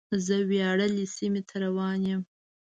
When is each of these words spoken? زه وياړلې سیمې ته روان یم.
زه 0.25 0.35
وياړلې 0.49 1.05
سیمې 1.15 1.41
ته 1.49 1.55
روان 1.65 1.99
یم. 2.09 2.21